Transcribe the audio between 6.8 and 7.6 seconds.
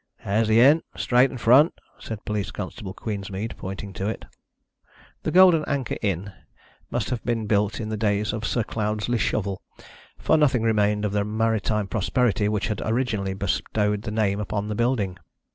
must have been